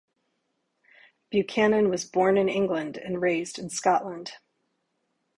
[1.29, 4.31] Buchanan was born in England and raised in Scotland.